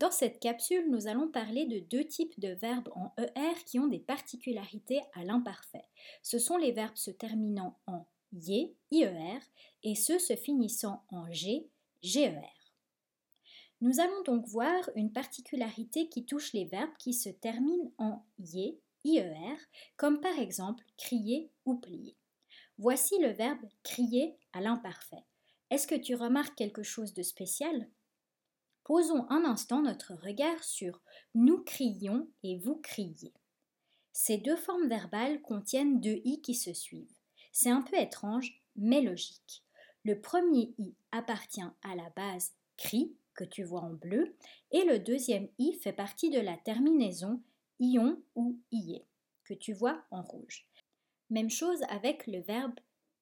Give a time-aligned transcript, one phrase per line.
[0.00, 3.86] Dans cette capsule, nous allons parler de deux types de verbes en ER qui ont
[3.86, 5.84] des particularités à l'imparfait.
[6.22, 9.40] Ce sont les verbes se terminant en IE, IER,
[9.82, 11.68] et ceux se finissant en G,
[12.02, 12.32] GER.
[13.82, 18.80] Nous allons donc voir une particularité qui touche les verbes qui se terminent en IE,
[19.04, 19.58] IER,
[19.98, 22.16] comme par exemple crier ou plier.
[22.78, 25.26] Voici le verbe crier à l'imparfait.
[25.68, 27.86] Est-ce que tu remarques quelque chose de spécial?
[28.90, 31.00] Posons un instant notre regard sur
[31.36, 33.32] nous crions et vous criez.
[34.10, 37.14] Ces deux formes verbales contiennent deux i qui se suivent.
[37.52, 39.62] C'est un peu étrange, mais logique.
[40.02, 44.34] Le premier i appartient à la base cri, que tu vois en bleu,
[44.72, 47.40] et le deuxième i fait partie de la terminaison
[47.78, 49.06] ion ou ié,
[49.44, 50.66] que tu vois en rouge.
[51.30, 52.74] Même chose avec le verbe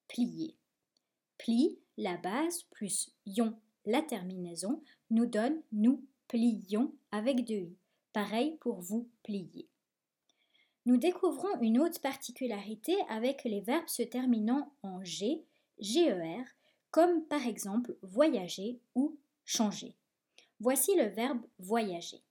[0.07, 0.55] plier.
[1.37, 3.55] Pli, la base, plus ion,
[3.89, 7.77] la terminaison, nous donne nous plions avec deux i.
[8.13, 9.67] Pareil pour vous plier.
[10.85, 15.43] Nous découvrons une autre particularité avec les verbes se terminant en G,
[15.79, 16.43] GER,
[16.91, 19.95] comme par exemple voyager ou changer.
[20.59, 22.21] Voici le verbe voyager.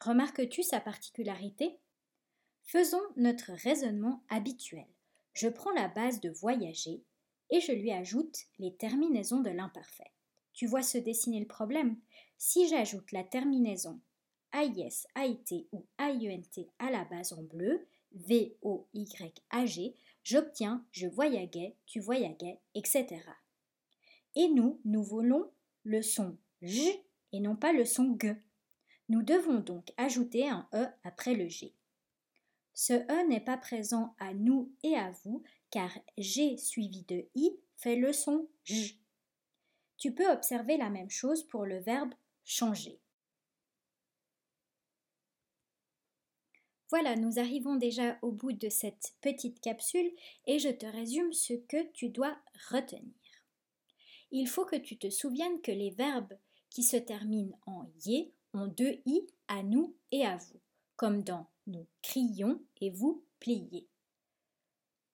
[0.00, 1.78] Remarques-tu sa particularité?
[2.64, 4.86] Faisons notre raisonnement habituel.
[5.32, 7.02] Je prends la base de voyager
[7.50, 10.12] et je lui ajoute les terminaisons de l'imparfait.
[10.58, 11.96] Tu vois se dessiner le problème
[12.36, 14.00] Si j'ajoute la terminaison
[14.52, 20.84] AIS, AIT ou AIENT à la base en bleu, V, O, Y, A, G, j'obtiens
[20.90, 23.06] je voyaguais, tu voyaguais, etc.
[24.34, 25.48] Et nous, nous voulons
[25.84, 26.90] le son J
[27.32, 28.34] et non pas le son G.
[29.08, 31.72] Nous devons donc ajouter un E après le G.
[32.74, 37.56] Ce E n'est pas présent à nous et à vous car G suivi de I
[37.76, 38.98] fait le son J.
[39.98, 43.00] Tu peux observer la même chose pour le verbe changer.
[46.90, 50.10] Voilà, nous arrivons déjà au bout de cette petite capsule
[50.46, 52.38] et je te résume ce que tu dois
[52.70, 53.12] retenir.
[54.30, 56.38] Il faut que tu te souviennes que les verbes
[56.70, 60.60] qui se terminent en yé ont deux i à nous et à vous,
[60.96, 63.86] comme dans nous crions et vous pliez.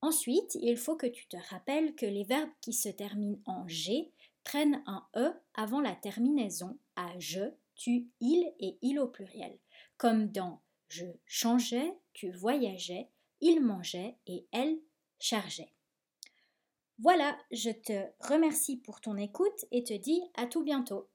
[0.01, 4.13] Ensuite, il faut que tu te rappelles que les verbes qui se terminent en g
[4.45, 7.41] prennent un e avant la terminaison à je,
[7.75, 9.59] tu, il et il au pluriel,
[9.97, 13.11] comme dans je changeais, tu voyageais,
[13.41, 14.79] il mangeait et elle
[15.19, 15.73] chargeait.
[16.99, 21.09] Voilà, je te remercie pour ton écoute et te dis à tout bientôt.